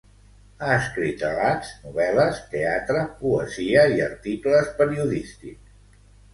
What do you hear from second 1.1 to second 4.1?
relats, novel·les, teatre, poesia i